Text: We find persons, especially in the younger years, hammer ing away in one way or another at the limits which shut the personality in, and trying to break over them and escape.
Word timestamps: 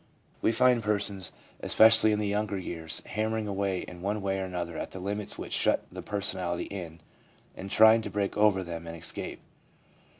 We 0.41 0.51
find 0.51 0.81
persons, 0.81 1.31
especially 1.59 2.11
in 2.11 2.17
the 2.17 2.25
younger 2.25 2.57
years, 2.57 3.03
hammer 3.05 3.37
ing 3.37 3.47
away 3.47 3.81
in 3.81 4.01
one 4.01 4.19
way 4.19 4.39
or 4.39 4.45
another 4.45 4.75
at 4.75 4.89
the 4.89 4.99
limits 4.99 5.37
which 5.37 5.53
shut 5.53 5.85
the 5.91 6.01
personality 6.01 6.63
in, 6.65 7.01
and 7.55 7.69
trying 7.69 8.01
to 8.01 8.09
break 8.09 8.35
over 8.35 8.63
them 8.63 8.87
and 8.87 8.97
escape. 8.97 9.41